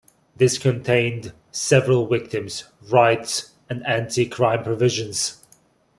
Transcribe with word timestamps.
This 0.35 0.57
contained 0.57 1.31
several 1.51 2.07
victims' 2.07 2.63
rights 2.91 3.51
and 3.69 3.85
anti-crime 3.85 4.63
provisions. 4.63 5.45